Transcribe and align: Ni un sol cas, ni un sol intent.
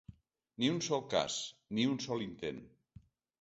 Ni 0.61 0.71
un 0.75 0.79
sol 0.85 1.03
cas, 1.11 1.35
ni 1.79 1.85
un 1.91 2.01
sol 2.07 2.25
intent. 2.29 2.63